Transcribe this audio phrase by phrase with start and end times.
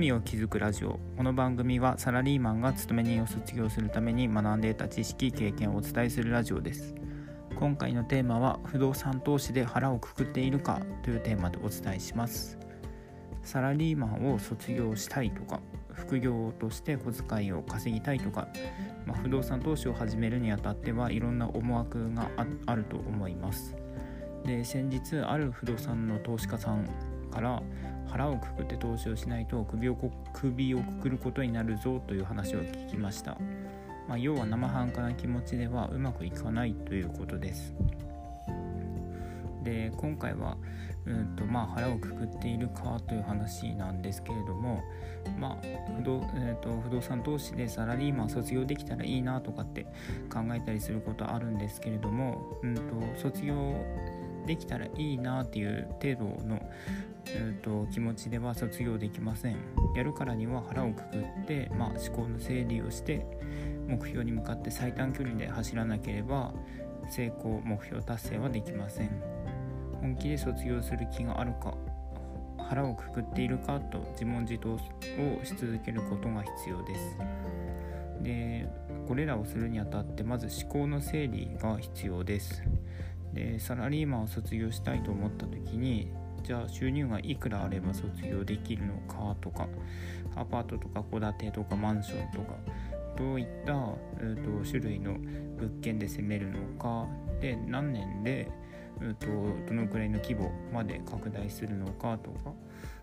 [0.00, 0.98] 富を築くラジオ。
[1.18, 6.94] この番組はサラリーマンが勤め人を卒業するために学んで得た知識経験をお伝えするラジオです。
[7.54, 12.58] 今回のテーマは不動産投資で腹をくくっているかというテーマでお伝えします。
[13.42, 15.60] サラリーマンを卒業したいとか
[15.92, 18.48] 副業として小遣いを稼ぎたいとか、
[19.04, 22.30] まあ、不動産投資を始めるにあたってはいろんな思惑が
[22.64, 23.76] あると思います。
[24.46, 26.88] で先日ある不動産の投資家さん
[27.30, 27.62] から
[28.10, 29.96] 腹をくくって投資をしないと首を
[30.32, 33.38] 首をくくることになるぞという話を聞きました、
[34.08, 37.74] まあ、要は生半可な気持ちではうまくいかないということです。
[39.62, 40.56] で今回は
[41.06, 44.82] うんとまあ、腹をくくっているかという話なんですけれども、
[45.38, 45.56] まあ
[45.96, 49.84] 不動えーと、不動産投資でサラリーマン卒業できたらいいなとかって
[50.32, 52.82] 考えたりすることあるんですけれども、うんと
[53.16, 53.74] 卒業
[54.46, 56.60] できたらいいなっていう程度の、
[57.26, 59.56] えーと、気持ちでは卒業できません。
[59.94, 63.26] やるからには腹をくくって、まあ、思考の整理をして
[63.86, 66.54] 目標に向かって最短距離で走らなければ
[67.08, 69.10] 成功目標達成はできません。
[70.00, 71.74] 本気で卒業する気があるか
[72.58, 74.78] 腹をくくっているかと自問自答を
[75.44, 77.18] し続けることが必要です。
[78.22, 78.68] で
[79.08, 82.62] これらをするにあたってまず思考の整理が必要です。
[83.32, 86.12] でサラリーマンを卒業したいと思った時に
[86.42, 89.68] じゃあ収入がいくらあれば卒業できるのかとか
[90.36, 92.56] アパートとか戸建てとかマンションとか
[93.16, 93.72] どういった、
[94.18, 97.06] えーと、種類の物件で攻めるのか
[97.40, 98.50] で何年で、
[99.00, 99.26] えーと、
[99.68, 102.52] どのくらいの規模まで拡大するのかとか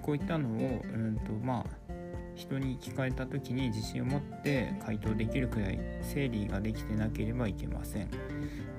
[0.00, 1.92] こういったのを、うんとまあ、
[2.34, 8.10] 人に聞かれた時に自信を持って回答できるくらい整理ができてなければいけません。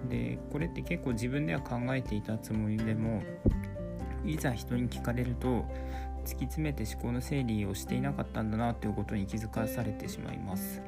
[0.10, 3.22] でこれって結構自分では考えていたつもりでも
[4.26, 5.66] いざ人に聞かれると
[6.24, 10.82] 突き詰めて思考の整理をしていなかったんだなということに気づかされてしまいます。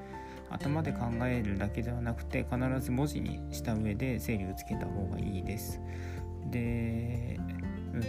[0.49, 5.79] 頭で考えるだけではなくて必ず文字にした上で整理をつけた方がいいです。
[6.49, 7.39] で、
[7.93, 8.07] うんと、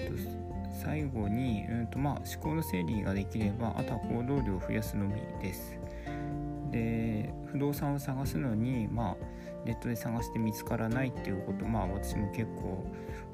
[0.82, 5.78] 最後に、うんとまあ、思考の整理ができればあとは行動量を増やすのみです。
[6.70, 9.16] で不動産を探すのにまあ
[9.64, 12.84] ネットで探して見つからないっていうことまあ私も結構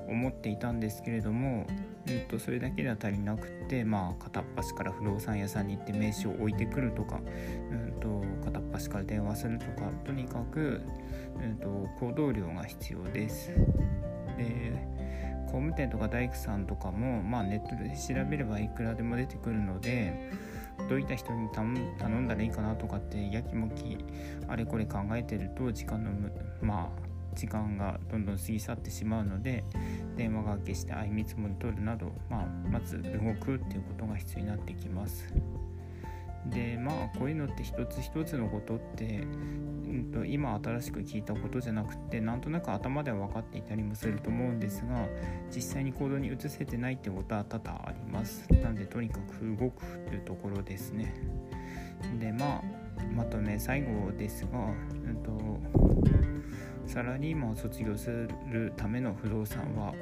[0.08, 1.66] 思っていたんですけれども、
[2.06, 7.20] うんと、それだけでは足りなくて、まあ、片っ端から不動産屋さんに行って名刺を置いてくるとか、
[7.70, 10.80] うんと、片っ端から電話するとかとにかく、
[11.42, 13.50] うんと、行動量が必要です。
[14.36, 14.98] で
[15.46, 20.30] 工務店とか大工さんとかも、まあ、ネットで調べればいくらでも出てくるので
[20.88, 23.98] どういった人に頼んだらいいかなとかってやきもき
[24.46, 26.10] あれこれ考えてると時間の
[26.60, 29.64] まあ時間がどんどん過ぎ去ってしまうので
[30.16, 35.32] 電話がけして相見積もり取るなど、まあ、まず動くっていうことが必要になってきます。
[36.46, 45.06] でまあこういうのって一つ一つのことって、うんと、今新しく聞いたことじゃなくてなんとなく頭では分かっていたりもすると思うんですが
[45.54, 51.14] 実際に行動に移せてないってことは多々ありますなんでとにかく動くというところですね
[52.18, 52.62] でまあ
[53.14, 55.30] まとめ最後ですが、うんと
[56.88, 58.08] サラリーマンを卒業す
[58.50, 59.92] るための不動産は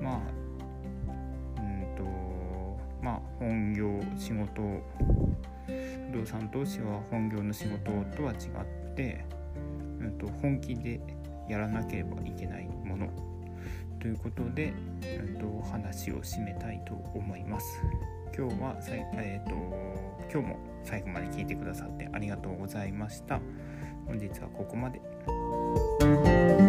[0.00, 2.04] まあうんと
[3.02, 4.52] まあ本業仕事
[6.10, 8.36] 不動産投資は本業の仕事とは違
[8.92, 9.24] って、
[10.00, 11.00] うんと、本気で
[11.48, 13.08] やらなければいけないもの
[14.00, 14.72] ということで、
[15.02, 17.80] うんと、話を締めたいと思います。
[18.36, 18.76] 今日は、
[19.16, 20.56] えーと今日も
[20.88, 23.40] 最後まで聞いてくださってありがとうございました。
[24.06, 25.02] 本日はここまで。
[26.00, 26.67] Thank you.